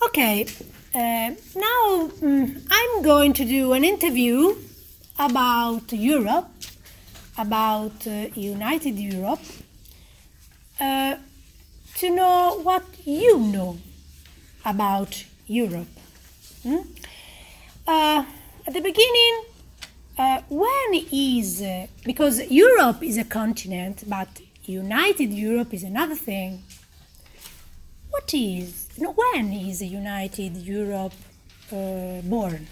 Okay, 0.00 0.46
uh, 0.94 1.34
now 1.56 2.08
mm, 2.20 2.62
I'm 2.70 3.02
going 3.02 3.32
to 3.32 3.44
do 3.44 3.72
an 3.72 3.82
interview 3.82 4.54
about 5.18 5.92
Europe, 5.92 6.48
about 7.36 8.06
uh, 8.06 8.28
United 8.34 8.96
Europe, 8.96 9.40
uh, 10.80 11.16
to 11.96 12.10
know 12.14 12.60
what 12.62 12.84
you 13.04 13.38
know 13.38 13.78
about 14.64 15.24
Europe. 15.48 15.88
Hmm? 16.62 16.76
Uh, 17.84 18.24
at 18.68 18.72
the 18.74 18.80
beginning, 18.80 19.44
uh, 20.16 20.42
when 20.48 21.06
is 21.10 21.60
uh, 21.60 21.88
because 22.04 22.40
Europe 22.48 23.02
is 23.02 23.18
a 23.18 23.24
continent, 23.24 24.04
but 24.06 24.28
United 24.64 25.32
Europe 25.32 25.74
is 25.74 25.82
another 25.82 26.14
thing. 26.14 26.62
What 28.10 28.32
is 28.34 28.88
no, 28.98 29.12
when 29.12 29.52
is 29.52 29.82
United 29.82 30.56
Europe 30.56 31.12
uh, 31.72 32.20
born? 32.22 32.66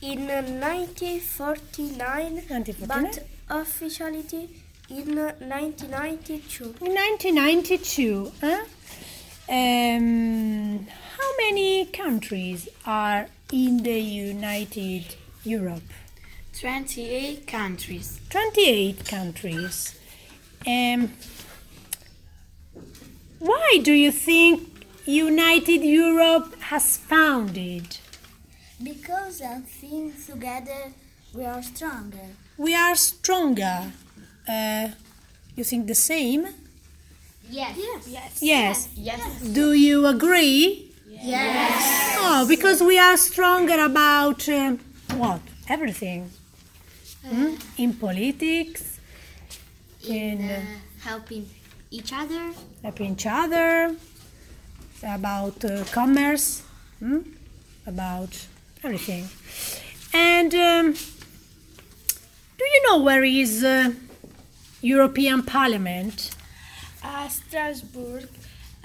In 0.00 0.30
uh, 0.30 0.42
1949, 0.42 2.34
1949? 2.34 3.02
but 3.02 3.26
officially 3.50 4.48
in 4.90 5.18
uh, 5.18 5.32
1992. 5.38 6.64
In 6.80 6.94
1992. 6.94 8.32
Huh? 8.40 8.64
Um, 9.50 10.86
how 11.18 11.36
many 11.38 11.86
countries 11.86 12.68
are 12.84 13.28
in 13.52 13.78
the 13.82 13.98
United 13.98 15.16
Europe? 15.44 15.82
28 16.60 17.46
countries. 17.46 18.20
28 18.30 19.04
countries. 19.06 19.98
Um, 20.66 21.12
why 23.38 23.80
do 23.82 23.92
you 23.92 24.10
think 24.10 24.86
United 25.06 25.82
Europe 25.82 26.54
has 26.60 26.96
founded? 26.96 27.98
Because 28.82 29.42
I 29.42 29.60
think 29.60 30.24
together 30.26 30.92
we 31.34 31.44
are 31.44 31.62
stronger. 31.62 32.28
We 32.56 32.74
are 32.74 32.94
stronger. 32.94 33.92
Uh, 34.48 34.88
you 35.56 35.64
think 35.64 35.86
the 35.86 35.94
same? 35.94 36.48
Yes. 37.50 37.76
Yes. 37.76 38.08
Yes. 38.08 38.42
Yes. 38.42 38.88
yes. 38.94 39.42
Do 39.42 39.72
you 39.72 40.06
agree? 40.06 40.92
Yes. 41.08 42.16
Oh, 42.20 42.46
because 42.46 42.82
we 42.82 42.98
are 42.98 43.16
stronger 43.16 43.82
about 43.84 44.48
uh, 44.48 44.76
what? 45.16 45.40
Everything. 45.68 46.30
Hmm? 47.26 47.54
In 47.76 47.94
politics, 47.94 49.00
in 50.06 50.48
uh, 50.48 50.60
helping 51.00 51.48
each 51.90 52.12
other. 52.12 52.52
helping 52.82 53.12
each 53.12 53.26
other, 53.26 53.96
about 55.02 55.64
uh, 55.64 55.84
commerce, 55.92 56.62
hmm? 56.98 57.20
about 57.86 58.46
everything. 58.84 59.28
And 60.12 60.54
um, 60.54 60.92
do 62.58 62.64
you 62.64 62.82
know 62.86 62.98
where 63.02 63.24
is 63.24 63.64
uh, 63.64 63.92
European 64.80 65.42
Parliament? 65.42 66.30
Uh, 67.02 67.28
Strasbourg. 67.28 68.28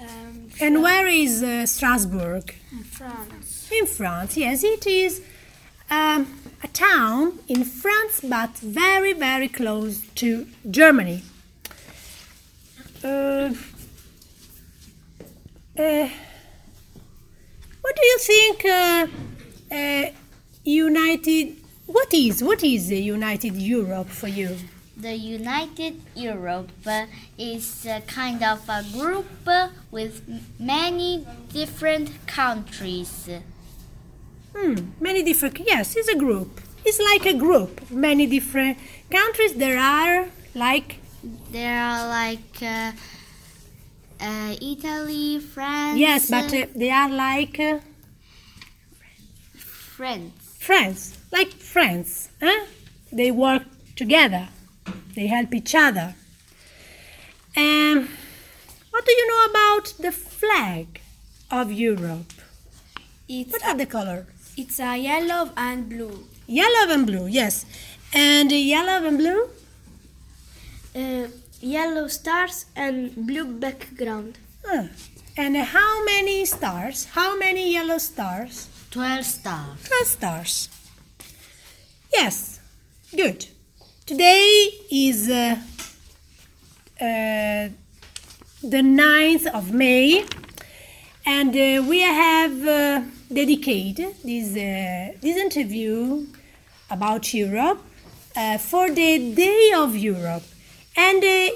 Um, 0.00 0.48
And 0.60 0.82
where 0.82 1.06
is 1.06 1.42
uh, 1.42 1.66
Strasbourg? 1.66 2.54
In 2.72 2.84
France. 2.84 3.70
In 3.70 3.86
France, 3.86 4.36
yes, 4.36 4.64
it 4.64 4.86
is 4.86 5.22
um, 5.90 6.26
a 6.62 6.68
town 6.68 7.38
in 7.48 7.64
France, 7.64 8.20
but 8.22 8.50
very, 8.58 9.12
very 9.12 9.48
close 9.48 10.02
to 10.16 10.46
Germany. 10.70 11.22
Uh, 13.04 13.52
uh, 15.78 16.08
what 17.82 17.96
do 17.96 18.06
you 18.06 18.18
think? 18.18 18.64
Uh, 18.64 19.06
uh, 19.70 20.10
United. 20.64 21.56
What 21.84 22.14
is 22.14 22.42
what 22.42 22.64
is 22.64 22.88
the 22.88 22.98
United 22.98 23.56
Europe 23.56 24.08
for 24.08 24.28
you? 24.28 24.56
The 24.96 25.14
United 25.14 26.00
Europe 26.16 26.70
uh, 26.86 27.04
is 27.36 27.84
a 27.84 28.00
kind 28.00 28.42
of 28.42 28.66
a 28.70 28.82
group 28.96 29.26
with 29.90 30.22
many 30.58 31.26
different 31.52 32.26
countries. 32.26 33.28
Hmm, 34.56 34.76
many 34.98 35.22
different. 35.22 35.58
Yes, 35.58 35.94
it's 35.94 36.08
a 36.08 36.16
group. 36.16 36.58
It's 36.86 37.00
like 37.00 37.26
a 37.26 37.36
group. 37.36 37.90
Many 37.90 38.26
different 38.26 38.78
countries. 39.10 39.56
There 39.56 39.78
are 39.78 40.28
like 40.54 41.03
There 41.50 41.78
are 41.80 42.08
like 42.08 42.62
uh, 42.62 42.92
uh, 44.20 44.54
Italy, 44.60 45.38
France, 45.40 45.98
yes, 45.98 46.30
but 46.30 46.52
uh, 46.52 46.66
they 46.74 46.90
are 46.90 47.08
like. 47.10 47.58
Uh, 47.58 47.78
France. 49.96 50.56
friends, 50.58 51.16
like 51.30 51.52
friends. 51.52 52.28
Huh? 52.42 52.66
They 53.12 53.30
work 53.30 53.62
together. 53.94 54.48
They 55.14 55.28
help 55.28 55.54
each 55.54 55.72
other. 55.74 56.14
And 57.54 58.08
what 58.90 59.06
do 59.06 59.12
you 59.12 59.26
know 59.28 59.44
about 59.50 59.94
the 60.00 60.10
flag 60.10 61.00
of 61.50 61.70
Europe? 61.70 62.32
It's 63.28 63.52
What 63.52 63.64
are 63.64 63.76
the 63.76 63.86
colors? 63.86 64.26
it's 64.56 64.80
a 64.80 64.96
yellow 64.96 65.50
and 65.56 65.88
blue. 65.88 66.26
Yellow 66.48 66.92
and 66.92 67.06
blue, 67.06 67.26
yes. 67.26 67.64
And 68.12 68.52
uh, 68.52 68.56
yellow 68.56 69.06
and 69.06 69.16
blue? 69.18 69.48
Uh, 70.94 71.26
yellow 71.60 72.06
stars 72.06 72.66
and 72.76 73.26
blue 73.26 73.44
background. 73.44 74.38
Huh. 74.64 74.84
And 75.36 75.56
how 75.56 76.04
many 76.04 76.44
stars? 76.44 77.06
How 77.06 77.36
many 77.36 77.72
yellow 77.72 77.98
stars? 77.98 78.68
12 78.92 79.24
stars. 79.24 79.88
12 79.88 80.06
stars. 80.06 80.68
Yes, 82.12 82.60
good. 83.10 83.48
Today 84.06 84.68
is 84.88 85.28
uh, 85.28 85.56
uh, 87.00 87.70
the 88.62 88.82
9th 88.82 89.46
of 89.48 89.72
May, 89.72 90.24
and 91.26 91.50
uh, 91.56 91.82
we 91.88 92.02
have 92.02 92.66
uh, 92.66 93.02
dedicated 93.32 94.14
this, 94.22 94.50
uh, 94.52 95.18
this 95.20 95.36
interview 95.38 96.24
about 96.88 97.34
Europe 97.34 97.82
uh, 98.36 98.58
for 98.58 98.90
the 98.90 99.34
Day 99.34 99.72
of 99.74 99.96
Europe. 99.96 100.44
And 100.96 101.22
uh, 101.24 101.50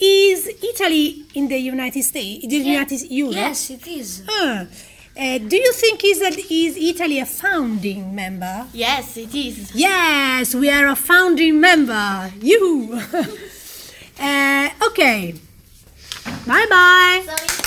is 0.00 0.48
Italy 0.62 1.24
in 1.34 1.48
the 1.48 1.58
United 1.58 2.02
States? 2.02 2.46
The 2.46 2.56
United 2.56 3.10
Europe? 3.10 3.34
Yes, 3.34 3.70
it 3.70 3.86
is. 3.86 4.22
Huh. 4.26 4.64
Uh, 5.16 5.38
do 5.38 5.56
you 5.56 5.72
think 5.72 6.04
is 6.04 6.20
that 6.20 6.38
is 6.38 6.76
Italy 6.76 7.18
a 7.18 7.26
founding 7.26 8.14
member? 8.14 8.66
Yes, 8.72 9.16
it 9.16 9.34
is. 9.34 9.74
Yes, 9.74 10.54
we 10.54 10.70
are 10.70 10.88
a 10.88 10.96
founding 10.96 11.60
member. 11.60 12.32
You. 12.40 13.00
uh, 14.20 14.68
okay. 14.88 15.34
Bye 16.46 16.66
bye. 16.70 17.22
So 17.26 17.59